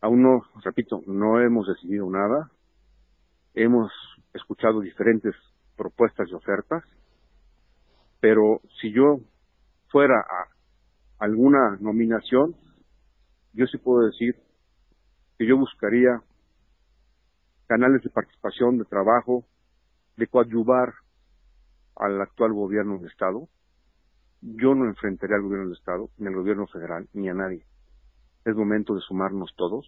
aún 0.00 0.22
no, 0.22 0.42
repito, 0.64 1.02
no 1.06 1.40
hemos 1.40 1.66
decidido 1.66 2.08
nada, 2.10 2.50
hemos 3.54 3.90
escuchado 4.34 4.80
diferentes 4.80 5.34
propuestas 5.76 6.28
y 6.30 6.34
ofertas, 6.34 6.84
pero 8.20 8.60
si 8.80 8.92
yo 8.92 9.20
fuera 9.88 10.20
a 10.20 10.48
alguna 11.24 11.76
nominación, 11.80 12.54
yo 13.52 13.66
sí 13.66 13.78
puedo 13.78 14.06
decir 14.06 14.36
que 15.38 15.46
yo 15.46 15.56
buscaría 15.56 16.22
canales 17.66 18.02
de 18.02 18.10
participación, 18.10 18.78
de 18.78 18.84
trabajo, 18.84 19.44
de 20.16 20.26
coadyuvar 20.26 20.94
al 21.96 22.20
actual 22.20 22.52
gobierno 22.52 22.98
del 22.98 23.10
Estado. 23.10 23.48
Yo 24.40 24.74
no 24.74 24.86
enfrentaría 24.86 25.36
al 25.36 25.42
gobierno 25.42 25.66
del 25.66 25.78
Estado, 25.78 26.08
ni 26.18 26.28
al 26.28 26.34
gobierno 26.34 26.66
federal, 26.66 27.08
ni 27.12 27.28
a 27.28 27.34
nadie. 27.34 27.64
Es 28.44 28.54
momento 28.54 28.94
de 28.94 29.00
sumarnos 29.00 29.52
todos. 29.56 29.86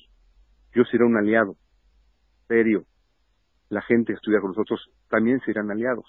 Yo 0.74 0.84
seré 0.84 1.04
un 1.04 1.16
aliado, 1.16 1.56
serio. 2.48 2.84
La 3.68 3.82
gente 3.82 4.12
que 4.12 4.16
estudia 4.16 4.40
con 4.40 4.50
nosotros 4.50 4.80
también 5.08 5.40
serán 5.40 5.70
aliados. 5.70 6.06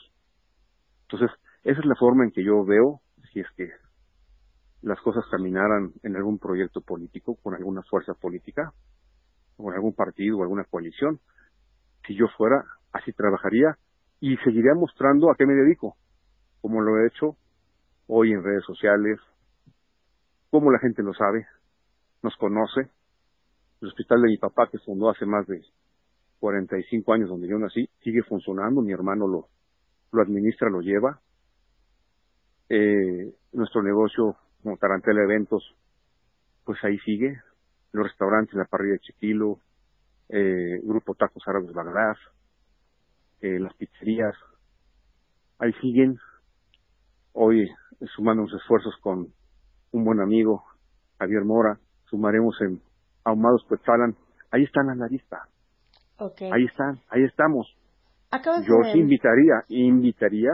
Entonces, 1.04 1.30
esa 1.64 1.80
es 1.80 1.86
la 1.86 1.96
forma 1.96 2.24
en 2.24 2.32
que 2.32 2.44
yo 2.44 2.64
veo, 2.66 3.02
si 3.32 3.40
es 3.40 3.48
que 3.56 3.70
las 4.82 5.00
cosas 5.02 5.24
caminaran 5.30 5.92
en 6.04 6.16
algún 6.16 6.40
proyecto 6.40 6.82
político, 6.82 7.36
con 7.44 7.54
alguna 7.54 7.84
fuerza 7.84 8.14
política, 8.14 8.72
con 9.58 9.74
algún 9.74 9.94
partido 9.94 10.38
o 10.38 10.42
alguna 10.42 10.64
coalición. 10.64 11.20
Si 12.08 12.16
yo 12.16 12.28
fuera, 12.38 12.64
así 12.92 13.14
trabajaría 13.14 13.78
y 14.20 14.38
seguiría 14.38 14.74
mostrando 14.76 15.32
a 15.32 15.36
qué 15.36 15.46
me 15.46 15.54
dedico, 15.54 15.96
como 16.62 16.82
lo 16.82 16.98
he 16.98 17.08
hecho 17.08 17.36
hoy 18.08 18.32
en 18.32 18.44
redes 18.44 18.64
sociales, 18.66 19.20
como 20.50 20.72
la 20.72 20.80
gente 20.80 21.04
lo 21.04 21.14
sabe, 21.14 21.46
nos 22.24 22.36
conoce. 22.38 22.90
El 23.82 23.88
hospital 23.88 24.22
de 24.22 24.30
mi 24.30 24.38
papá, 24.38 24.68
que 24.72 24.78
fundó 24.80 25.10
hace 25.10 25.26
más 25.26 25.48
de 25.48 25.62
45 26.40 27.14
años 27.14 27.30
donde 27.30 27.48
yo 27.48 27.58
nací, 27.58 27.90
sigue 28.04 28.22
funcionando, 28.24 28.82
mi 28.82 28.94
hermano 28.94 29.28
lo, 29.28 29.48
lo 30.12 30.22
administra, 30.22 30.70
lo 30.70 30.82
lleva. 30.82 31.20
Eh, 32.70 33.34
nuestro 33.54 33.84
negocio 33.84 34.38
como 34.62 34.78
Tarantela 34.78 35.24
Eventos, 35.24 35.76
pues 36.64 36.78
ahí 36.84 36.98
sigue, 37.00 37.42
los 37.92 38.08
restaurantes, 38.08 38.54
la 38.54 38.66
parrilla 38.66 38.94
de 38.94 39.00
Chiquilo, 39.00 39.60
eh, 40.30 40.80
Grupo 40.84 41.16
Tacos 41.16 41.44
Árabes 41.48 41.74
Bagdad, 41.74 42.16
eh, 43.42 43.60
las 43.60 43.74
pizzerías, 43.76 44.36
ahí 45.60 45.74
siguen. 45.82 46.18
Hoy 47.34 47.68
sumando 48.16 48.44
unos 48.44 48.62
esfuerzos 48.62 48.96
con 49.02 49.34
un 49.92 50.06
buen 50.06 50.20
amigo, 50.20 50.64
Javier 51.20 51.44
Mora, 51.44 51.80
sumaremos 52.12 52.56
en 52.62 52.80
Ahumados 53.24 53.66
Cuetzalan, 53.68 54.16
ahí 54.52 54.64
están 54.64 54.88
la 55.00 55.08
lista. 55.08 55.48
Ahí 56.52 56.66
están, 56.66 57.00
ahí 57.10 57.24
estamos. 57.24 57.68
Yo 58.32 58.76
sí 58.94 59.00
invitaría, 59.00 59.64
invitaría 59.70 60.52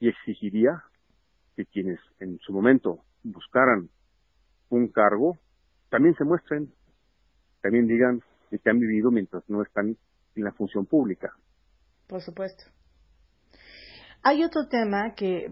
y 0.00 0.08
exigiría 0.08 0.82
que 1.54 1.64
quienes 1.66 2.00
en 2.18 2.38
su 2.40 2.52
momento 2.52 2.98
buscaran 3.22 3.88
un 4.70 4.88
cargo, 4.88 5.38
también 5.90 6.14
se 6.16 6.24
muestren, 6.24 6.72
también 7.62 7.86
digan 7.86 8.20
que 8.50 8.70
han 8.70 8.80
vivido 8.80 9.10
mientras 9.10 9.48
no 9.48 9.62
están 9.62 9.96
en 10.34 10.44
la 10.44 10.52
función 10.52 10.86
pública. 10.86 11.32
Por 12.08 12.20
supuesto. 12.20 12.64
Hay 14.22 14.44
otro 14.44 14.66
tema 14.68 15.14
que 15.16 15.46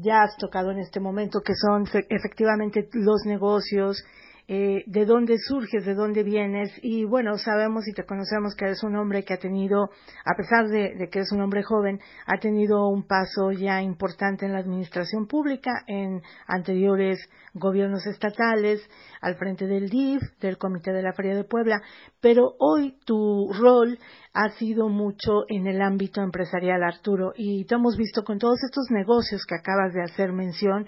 ya 0.00 0.22
has 0.22 0.36
tocado 0.38 0.70
en 0.70 0.78
este 0.78 1.00
momento, 1.00 1.40
que 1.44 1.52
son 1.54 1.84
efectivamente 2.08 2.88
los 2.92 3.24
negocios 3.26 4.02
eh, 4.48 4.84
de 4.86 5.04
dónde 5.04 5.38
surges, 5.38 5.84
de 5.84 5.94
dónde 5.94 6.22
vienes. 6.22 6.70
Y 6.80 7.04
bueno, 7.04 7.36
sabemos 7.36 7.88
y 7.88 7.92
te 7.92 8.04
conocemos 8.04 8.54
que 8.54 8.66
eres 8.66 8.84
un 8.84 8.94
hombre 8.94 9.24
que 9.24 9.34
ha 9.34 9.38
tenido, 9.38 9.90
a 10.24 10.36
pesar 10.36 10.68
de, 10.68 11.08
que 11.10 11.18
eres 11.18 11.32
un 11.32 11.40
hombre 11.40 11.64
joven, 11.64 11.98
ha 12.26 12.38
tenido 12.38 12.88
un 12.88 13.06
paso 13.06 13.50
ya 13.50 13.82
importante 13.82 14.46
en 14.46 14.52
la 14.52 14.60
administración 14.60 15.26
pública, 15.26 15.82
en 15.88 16.22
anteriores 16.46 17.18
gobiernos 17.54 18.06
estatales, 18.06 18.88
al 19.20 19.34
frente 19.36 19.66
del 19.66 19.88
DIF, 19.88 20.22
del 20.40 20.58
Comité 20.58 20.92
de 20.92 21.02
la 21.02 21.12
Feria 21.12 21.34
de 21.34 21.44
Puebla. 21.44 21.82
Pero 22.20 22.54
hoy 22.60 22.98
tu 23.04 23.50
rol 23.52 23.98
ha 24.32 24.50
sido 24.50 24.88
mucho 24.88 25.42
en 25.48 25.66
el 25.66 25.82
ámbito 25.82 26.22
empresarial, 26.22 26.84
Arturo, 26.84 27.32
y 27.34 27.64
te 27.64 27.74
hemos 27.74 27.96
visto 27.96 28.22
con 28.22 28.38
todos 28.38 28.62
estos 28.62 28.90
negocios 28.90 29.44
que 29.44 29.56
acabas 29.56 29.92
de 29.92 30.02
hacer 30.02 30.32
mención, 30.32 30.86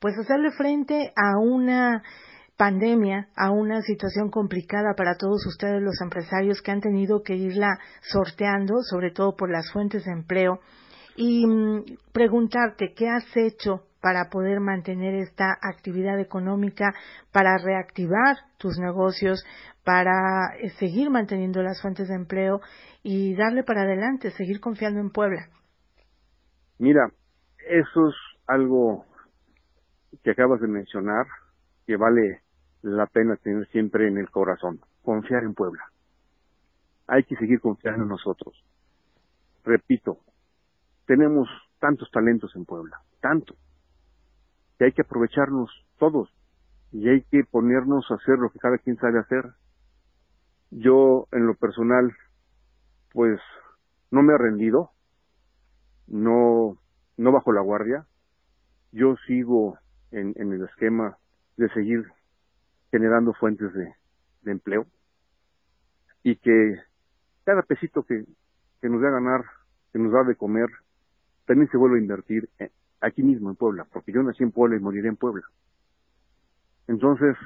pues 0.00 0.18
hacerle 0.18 0.50
frente 0.50 1.12
a 1.14 1.38
una 1.38 2.02
pandemia 2.58 3.28
a 3.36 3.52
una 3.52 3.80
situación 3.82 4.30
complicada 4.30 4.94
para 4.96 5.16
todos 5.16 5.46
ustedes 5.46 5.80
los 5.80 6.00
empresarios 6.02 6.60
que 6.60 6.72
han 6.72 6.80
tenido 6.80 7.22
que 7.22 7.36
irla 7.36 7.78
sorteando, 8.02 8.82
sobre 8.82 9.12
todo 9.12 9.36
por 9.36 9.48
las 9.48 9.70
fuentes 9.72 10.04
de 10.04 10.12
empleo, 10.12 10.58
y 11.16 11.46
mm, 11.46 11.84
preguntarte 12.12 12.94
qué 12.94 13.08
has 13.08 13.24
hecho 13.36 13.84
para 14.00 14.28
poder 14.28 14.60
mantener 14.60 15.14
esta 15.14 15.56
actividad 15.62 16.18
económica, 16.20 16.94
para 17.32 17.58
reactivar 17.58 18.36
tus 18.58 18.76
negocios, 18.78 19.44
para 19.84 20.56
eh, 20.60 20.70
seguir 20.80 21.10
manteniendo 21.10 21.62
las 21.62 21.80
fuentes 21.80 22.08
de 22.08 22.14
empleo 22.14 22.60
y 23.04 23.36
darle 23.36 23.62
para 23.62 23.82
adelante, 23.82 24.32
seguir 24.32 24.60
confiando 24.60 25.00
en 25.00 25.10
Puebla? 25.10 25.46
Mira, 26.78 27.08
eso 27.68 28.08
es 28.08 28.14
algo 28.46 29.04
que 30.24 30.32
acabas 30.32 30.60
de 30.60 30.68
mencionar 30.68 31.26
que 31.86 31.96
vale 31.96 32.42
la 32.82 33.06
pena 33.06 33.36
tener 33.36 33.66
siempre 33.68 34.08
en 34.08 34.18
el 34.18 34.30
corazón, 34.30 34.80
confiar 35.02 35.42
en 35.44 35.54
Puebla. 35.54 35.84
Hay 37.06 37.24
que 37.24 37.36
seguir 37.36 37.60
confiando 37.60 38.02
en 38.02 38.08
nosotros. 38.08 38.54
Repito, 39.64 40.18
tenemos 41.06 41.48
tantos 41.80 42.10
talentos 42.10 42.54
en 42.54 42.64
Puebla, 42.64 43.00
tanto, 43.20 43.54
que 44.78 44.86
hay 44.86 44.92
que 44.92 45.02
aprovecharnos 45.02 45.70
todos 45.98 46.32
y 46.92 47.08
hay 47.08 47.22
que 47.22 47.44
ponernos 47.44 48.10
a 48.10 48.14
hacer 48.14 48.38
lo 48.38 48.50
que 48.50 48.58
cada 48.58 48.78
quien 48.78 48.96
sabe 48.96 49.18
hacer. 49.18 49.44
Yo, 50.70 51.26
en 51.32 51.46
lo 51.46 51.54
personal, 51.54 52.14
pues 53.12 53.40
no 54.10 54.22
me 54.22 54.34
he 54.34 54.38
rendido, 54.38 54.90
no, 56.06 56.78
no 57.16 57.32
bajo 57.32 57.52
la 57.52 57.62
guardia, 57.62 58.06
yo 58.92 59.16
sigo 59.26 59.78
en, 60.10 60.34
en 60.36 60.52
el 60.52 60.64
esquema 60.64 61.18
de 61.56 61.68
seguir 61.70 62.06
generando 62.90 63.32
fuentes 63.34 63.72
de, 63.72 63.94
empleo 64.50 64.86
y 66.22 66.36
que 66.36 66.76
cada 67.44 67.60
pesito 67.60 68.02
que, 68.02 68.24
que 68.80 68.88
nos 68.88 69.02
da 69.02 69.08
a 69.08 69.12
ganar, 69.12 69.44
que 69.92 69.98
nos 69.98 70.10
da 70.10 70.24
de 70.24 70.36
comer, 70.36 70.68
también 71.44 71.70
se 71.70 71.76
vuelve 71.76 71.98
a 71.98 72.02
invertir 72.02 72.48
eh, 72.58 72.70
aquí 73.00 73.22
mismo 73.22 73.50
en 73.50 73.56
Puebla, 73.56 73.86
porque 73.92 74.12
yo 74.12 74.22
nací 74.22 74.42
en 74.42 74.52
Puebla 74.52 74.76
y 74.76 74.80
moriré 74.80 75.08
en 75.08 75.16
Puebla. 75.16 75.42
Entonces, 76.86 77.36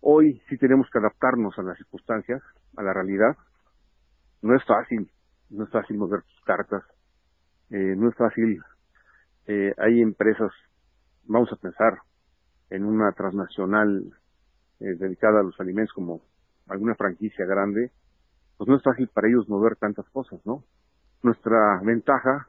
hoy 0.00 0.42
sí 0.48 0.58
tenemos 0.58 0.88
que 0.90 0.98
adaptarnos 0.98 1.56
a 1.58 1.62
las 1.62 1.76
circunstancias, 1.76 2.42
a 2.76 2.82
la 2.82 2.92
realidad. 2.92 3.36
No 4.42 4.56
es 4.56 4.64
fácil, 4.64 5.10
no 5.50 5.64
es 5.64 5.70
fácil 5.70 5.96
mover 5.96 6.22
tus 6.22 6.40
cartas, 6.44 6.82
eh, 7.70 7.94
no 7.96 8.08
es 8.08 8.16
fácil. 8.16 8.60
Eh, 9.46 9.72
hay 9.78 10.00
empresas, 10.00 10.52
vamos 11.24 11.52
a 11.52 11.56
pensar 11.56 11.98
en 12.70 12.84
una 12.84 13.12
transnacional 13.12 14.12
eh, 14.80 14.94
dedicada 14.98 15.40
a 15.40 15.42
los 15.42 15.58
alimentos 15.60 15.94
como 15.94 16.22
alguna 16.68 16.94
franquicia 16.94 17.46
grande, 17.46 17.90
pues 18.56 18.68
no 18.68 18.76
es 18.76 18.82
fácil 18.82 19.08
para 19.08 19.28
ellos 19.28 19.48
mover 19.48 19.76
tantas 19.76 20.08
cosas, 20.10 20.40
¿no? 20.44 20.64
Nuestra 21.22 21.80
ventaja 21.82 22.48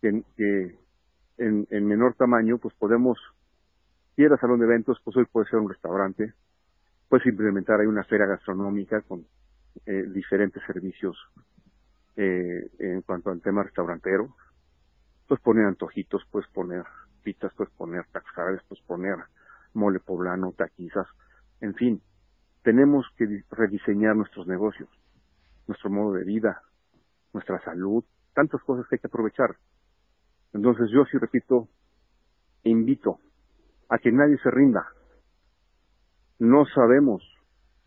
que, 0.00 0.22
que 0.36 0.78
en, 1.38 1.66
en, 1.70 1.86
menor 1.86 2.14
tamaño, 2.14 2.58
pues 2.58 2.74
podemos, 2.74 3.18
si 4.16 4.22
era 4.22 4.36
salón 4.38 4.60
de 4.60 4.66
eventos, 4.66 5.00
pues 5.04 5.16
hoy 5.16 5.26
puede 5.26 5.48
ser 5.48 5.58
un 5.58 5.68
restaurante, 5.68 6.34
puedes 7.08 7.26
implementar 7.26 7.80
ahí 7.80 7.86
una 7.86 8.04
feria 8.04 8.26
gastronómica 8.26 9.00
con 9.02 9.26
eh, 9.86 10.04
diferentes 10.08 10.62
servicios 10.66 11.16
eh, 12.16 12.70
en 12.78 13.02
cuanto 13.02 13.30
al 13.30 13.40
tema 13.40 13.62
restaurantero, 13.62 14.34
puedes 15.26 15.42
poner 15.42 15.64
antojitos, 15.64 16.22
puedes 16.30 16.48
poner 16.50 16.84
pitas, 17.22 17.52
puedes 17.54 17.72
poner 17.74 18.04
taxares, 18.12 18.60
puedes 18.68 18.84
poner 18.84 19.16
mole 19.74 20.00
poblano, 20.00 20.52
taquizas, 20.52 21.06
en 21.60 21.74
fin, 21.74 22.02
tenemos 22.62 23.06
que 23.16 23.44
rediseñar 23.50 24.16
nuestros 24.16 24.46
negocios, 24.46 24.88
nuestro 25.66 25.90
modo 25.90 26.14
de 26.14 26.24
vida, 26.24 26.62
nuestra 27.32 27.60
salud, 27.62 28.04
tantas 28.34 28.62
cosas 28.62 28.86
que 28.88 28.96
hay 28.96 29.00
que 29.00 29.06
aprovechar. 29.06 29.56
Entonces 30.52 30.90
yo 30.90 31.04
sí 31.04 31.18
repito, 31.18 31.68
invito 32.64 33.18
a 33.88 33.98
que 33.98 34.12
nadie 34.12 34.38
se 34.38 34.50
rinda. 34.50 34.86
No 36.38 36.64
sabemos 36.66 37.22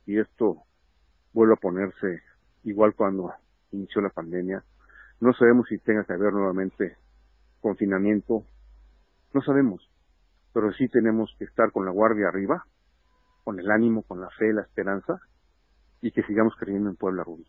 si 0.05 0.17
esto 0.17 0.63
vuelve 1.33 1.53
a 1.53 1.61
ponerse 1.61 2.21
igual 2.63 2.93
cuando 2.95 3.33
inició 3.71 4.01
la 4.01 4.09
pandemia. 4.09 4.63
No 5.19 5.33
sabemos 5.33 5.67
si 5.67 5.77
tenga 5.79 6.03
que 6.03 6.13
haber 6.13 6.33
nuevamente 6.33 6.97
confinamiento. 7.61 8.45
No 9.33 9.41
sabemos. 9.41 9.89
Pero 10.53 10.71
sí 10.73 10.87
tenemos 10.89 11.33
que 11.39 11.45
estar 11.45 11.71
con 11.71 11.85
la 11.85 11.91
guardia 11.91 12.27
arriba, 12.27 12.65
con 13.43 13.59
el 13.59 13.69
ánimo, 13.69 14.03
con 14.03 14.21
la 14.21 14.29
fe, 14.29 14.53
la 14.53 14.61
esperanza 14.61 15.19
y 16.01 16.11
que 16.11 16.23
sigamos 16.23 16.53
creyendo 16.59 16.89
en 16.89 16.95
Puebla 16.95 17.23
Rubí. 17.23 17.45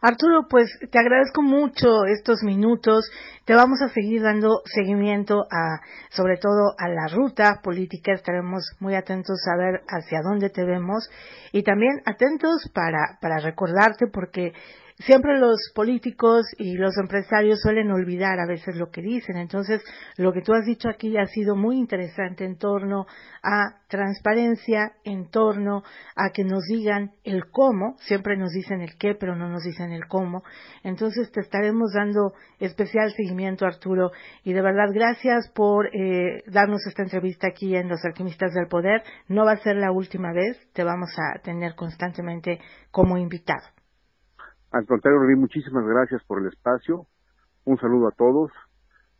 Arturo, 0.00 0.46
pues 0.50 0.68
te 0.90 0.98
agradezco 0.98 1.40
mucho 1.40 2.04
estos 2.04 2.42
minutos. 2.42 3.10
Te 3.46 3.54
vamos 3.54 3.80
a 3.80 3.88
seguir 3.88 4.20
dando 4.20 4.60
seguimiento 4.66 5.46
a, 5.50 5.80
sobre 6.10 6.36
todo 6.36 6.74
a 6.76 6.88
la 6.88 7.08
ruta 7.08 7.60
política. 7.62 8.12
Estaremos 8.12 8.76
muy 8.80 8.96
atentos 8.96 9.38
a 9.50 9.56
ver 9.56 9.80
hacia 9.88 10.20
dónde 10.22 10.50
te 10.50 10.62
vemos 10.62 11.08
y 11.52 11.62
también 11.62 12.02
atentos 12.04 12.70
para, 12.74 13.18
para 13.22 13.38
recordarte 13.38 14.06
porque 14.06 14.52
siempre 14.98 15.38
los 15.38 15.56
políticos 15.74 16.46
y 16.56 16.74
los 16.74 16.96
empresarios 16.98 17.60
suelen 17.60 17.90
olvidar 17.90 18.38
a 18.38 18.46
veces 18.46 18.76
lo 18.76 18.90
que 18.90 19.02
dicen. 19.02 19.36
Entonces, 19.36 19.82
lo 20.16 20.32
que 20.32 20.42
tú 20.42 20.52
has 20.52 20.64
dicho 20.64 20.88
aquí 20.88 21.16
ha 21.16 21.26
sido 21.26 21.56
muy 21.56 21.78
interesante 21.78 22.44
en 22.44 22.56
torno 22.56 23.06
a 23.42 23.80
transparencia, 23.88 24.92
en 25.04 25.28
torno 25.30 25.82
a 26.16 26.30
que 26.30 26.44
nos 26.44 26.64
digan 26.64 27.12
el 27.24 27.50
cómo. 27.50 27.96
Siempre 27.98 28.36
nos 28.36 28.52
dicen 28.52 28.80
el 28.80 28.96
qué, 28.96 29.14
pero 29.14 29.36
no 29.36 29.48
nos 29.48 29.64
dicen 29.64 29.92
el 29.92 30.06
cómo. 30.06 30.42
Entonces, 30.82 31.30
te 31.32 31.40
estaremos 31.40 31.92
dando 31.92 32.32
especial 32.60 33.12
seguimiento, 33.12 33.66
Arturo. 33.66 34.12
Y 34.44 34.52
de 34.52 34.62
verdad, 34.62 34.88
gracias 34.92 35.50
por 35.54 35.86
eh, 35.94 36.42
darnos 36.46 36.86
esta 36.86 37.02
entrevista 37.02 37.48
aquí 37.48 37.74
en 37.74 37.88
Los 37.88 38.04
Alquimistas 38.04 38.52
del 38.54 38.68
Poder. 38.68 39.02
No 39.28 39.44
va 39.44 39.52
a 39.52 39.62
ser 39.62 39.76
la 39.76 39.90
última 39.90 40.32
vez. 40.32 40.58
Te 40.72 40.84
vamos 40.84 41.10
a 41.18 41.40
tener 41.40 41.74
constantemente 41.74 42.60
como 42.90 43.18
invitado. 43.18 43.83
Al 44.74 44.86
contrario, 44.86 45.20
Rubí, 45.20 45.36
muchísimas 45.36 45.86
gracias 45.86 46.20
por 46.24 46.40
el 46.40 46.48
espacio. 46.48 47.06
Un 47.64 47.78
saludo 47.78 48.08
a 48.08 48.10
todos 48.10 48.50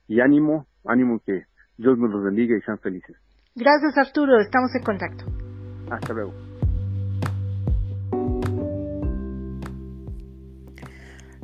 y 0.08 0.20
ánimo, 0.20 0.66
ánimo 0.84 1.20
que 1.24 1.44
Dios 1.78 1.96
nos 1.96 2.10
los 2.10 2.24
bendiga 2.24 2.56
y 2.56 2.60
sean 2.62 2.80
felices. 2.80 3.14
Gracias, 3.54 3.96
Arturo. 3.96 4.40
Estamos 4.40 4.74
en 4.74 4.82
contacto. 4.82 5.26
Hasta 5.92 6.12
luego. 6.12 6.34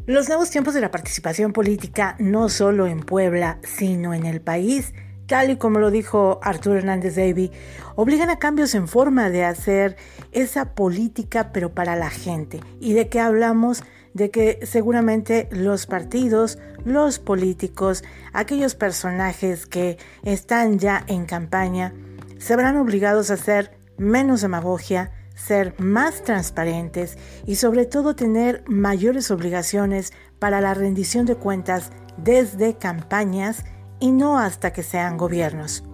Los 0.07 0.29
nuevos 0.29 0.51
tiempos 0.51 0.75
de 0.75 0.81
la 0.81 0.91
participación 0.91 1.53
política, 1.53 2.17
no 2.19 2.49
solo 2.49 2.89
en 2.89 2.99
Puebla, 3.03 3.59
sino 3.63 4.13
en 4.13 4.27
el 4.27 4.41
país, 4.41 4.93
tal 5.29 5.51
y 5.51 5.57
como 5.57 5.79
lo 5.79 5.93
dijo 5.93 6.41
Arturo 6.43 6.77
Hernández 6.77 7.15
Davy, 7.15 7.53
obligan 7.95 8.29
a 8.29 8.41
cambios 8.41 8.75
en 8.75 8.89
forma 8.89 9.31
de 9.31 9.45
hacer 9.45 9.95
esa 10.33 10.75
política, 10.75 11.53
pero 11.53 11.75
para 11.75 11.95
la 11.95 12.11
gente. 12.11 12.59
¿Y 12.81 12.95
de 12.95 13.09
qué 13.09 13.21
hablamos? 13.21 13.85
De 14.15 14.31
que 14.31 14.61
seguramente 14.65 15.49
los 15.51 15.87
partidos, 15.87 16.59
los 16.85 17.19
políticos, 17.19 18.03
aquellos 18.33 18.75
personajes 18.75 19.67
que 19.67 19.99
están 20.23 20.79
ya 20.79 21.05
en 21.07 21.27
campaña, 21.27 21.95
se 22.39 22.57
verán 22.57 22.77
obligados 22.77 23.31
a 23.31 23.35
hacer 23.35 23.79
menos 23.99 24.41
demagogia, 24.41 25.13
ser 25.35 25.75
más 25.79 26.23
transparentes 26.25 27.19
y 27.47 27.57
sobre 27.57 27.87
todo 27.87 28.15
tener 28.17 28.65
mayores 28.67 29.31
obligaciones 29.31 30.13
para 30.39 30.61
la 30.61 30.75
rendición 30.75 31.27
de 31.27 31.37
cuentas 31.37 31.91
desde 32.17 32.77
campañas 32.77 33.65
y 34.01 34.13
no 34.13 34.39
hasta 34.39 34.73
que 34.73 34.83
sean 34.83 35.17
gobiernos. 35.17 35.85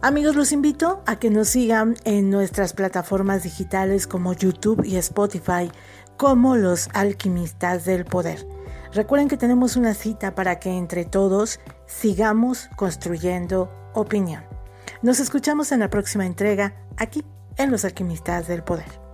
Amigos, 0.00 0.36
los 0.36 0.52
invito 0.52 1.02
a 1.06 1.16
que 1.16 1.28
nos 1.28 1.48
sigan 1.48 1.96
en 2.04 2.30
nuestras 2.30 2.72
plataformas 2.72 3.42
digitales 3.42 4.06
como 4.06 4.32
YouTube 4.32 4.84
y 4.84 4.96
Spotify 4.96 5.72
como 6.18 6.56
los 6.56 6.90
alquimistas 6.92 7.86
del 7.86 8.04
poder. 8.04 8.46
Recuerden 8.92 9.28
que 9.28 9.36
tenemos 9.36 9.76
una 9.76 9.94
cita 9.94 10.34
para 10.34 10.58
que 10.58 10.70
entre 10.70 11.04
todos 11.04 11.60
sigamos 11.86 12.68
construyendo 12.76 13.72
opinión. 13.94 14.42
Nos 15.00 15.20
escuchamos 15.20 15.72
en 15.72 15.80
la 15.80 15.90
próxima 15.90 16.26
entrega 16.26 16.74
aquí 16.96 17.24
en 17.56 17.70
Los 17.70 17.84
Alquimistas 17.84 18.48
del 18.48 18.64
Poder. 18.64 19.07